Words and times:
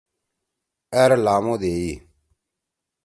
أر 1.03 1.11
لامو 1.23 1.55
دئیی۔ 1.61 1.91